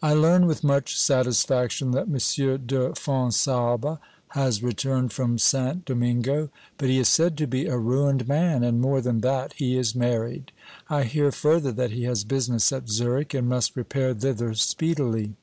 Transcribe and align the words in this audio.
I 0.00 0.14
learn 0.14 0.46
with 0.46 0.64
much 0.64 0.98
satisfaction 0.98 1.90
that 1.90 2.06
M. 2.08 2.16
de 2.66 2.94
Fonsalbe 2.94 3.98
has 4.28 4.62
returned 4.62 5.12
from 5.12 5.36
St. 5.36 5.84
Domingo; 5.84 6.48
but 6.78 6.88
he 6.88 6.98
is 6.98 7.08
said 7.10 7.36
to 7.36 7.46
be 7.46 7.66
a 7.66 7.76
ruined 7.76 8.26
man, 8.26 8.64
and 8.64 8.80
more 8.80 9.02
than 9.02 9.20
that, 9.20 9.52
he 9.58 9.76
is 9.76 9.94
married. 9.94 10.52
I 10.88 11.02
hear, 11.02 11.30
further, 11.32 11.70
that 11.72 11.90
he 11.90 12.04
has 12.04 12.24
business 12.24 12.72
at 12.72 12.88
Zurich, 12.88 13.34
and 13.34 13.46
must 13.46 13.76
repair 13.76 14.14
thither 14.14 14.54
speedily. 14.54 15.34